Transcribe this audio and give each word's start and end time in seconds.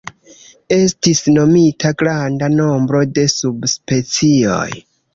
Estis 0.77 1.21
nomita 1.35 1.93
granda 2.01 2.51
nombro 2.57 3.05
de 3.21 3.29
subspecioj. 3.37 4.69